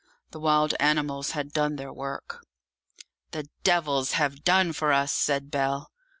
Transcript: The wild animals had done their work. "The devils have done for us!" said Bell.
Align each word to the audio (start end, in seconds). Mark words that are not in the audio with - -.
The 0.31 0.39
wild 0.39 0.73
animals 0.79 1.33
had 1.37 1.51
done 1.53 1.75
their 1.75 1.93
work. 1.93 2.43
"The 3.33 3.47
devils 3.63 4.13
have 4.13 4.43
done 4.43 4.73
for 4.73 4.91
us!" 4.91 5.13
said 5.13 5.51
Bell. 5.51 5.91